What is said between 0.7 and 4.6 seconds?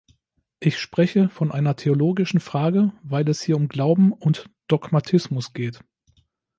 spreche von einer theologischen Frage, weil es hier um Glauben und